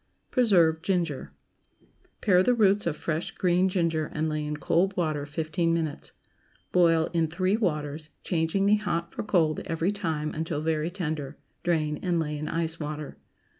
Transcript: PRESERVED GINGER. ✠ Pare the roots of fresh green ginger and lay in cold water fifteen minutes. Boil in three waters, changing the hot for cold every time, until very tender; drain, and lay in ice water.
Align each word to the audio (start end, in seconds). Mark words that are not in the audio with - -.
PRESERVED 0.31 0.81
GINGER. 0.83 1.31
✠ 1.85 1.85
Pare 2.21 2.41
the 2.41 2.55
roots 2.55 2.87
of 2.87 2.97
fresh 2.97 3.29
green 3.35 3.69
ginger 3.69 4.09
and 4.11 4.27
lay 4.27 4.43
in 4.43 4.57
cold 4.57 4.97
water 4.97 5.27
fifteen 5.27 5.75
minutes. 5.75 6.13
Boil 6.71 7.07
in 7.13 7.27
three 7.27 7.55
waters, 7.55 8.09
changing 8.23 8.65
the 8.65 8.77
hot 8.77 9.13
for 9.13 9.21
cold 9.21 9.59
every 9.67 9.91
time, 9.91 10.33
until 10.33 10.59
very 10.59 10.89
tender; 10.89 11.37
drain, 11.63 11.99
and 12.01 12.19
lay 12.19 12.35
in 12.35 12.47
ice 12.47 12.79
water. 12.79 13.19